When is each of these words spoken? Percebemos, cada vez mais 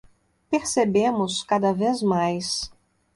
Percebemos, 0.49 1.43
cada 1.43 1.71
vez 1.73 2.01
mais 2.01 2.71